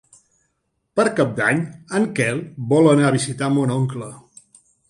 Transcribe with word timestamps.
Per 0.99 1.05
Cap 1.19 1.35
d'Any 1.41 1.61
en 1.99 2.09
Quel 2.21 2.41
vol 2.73 2.93
anar 2.95 3.07
a 3.11 3.15
visitar 3.19 3.55
mon 3.59 3.79
oncle. 3.81 4.13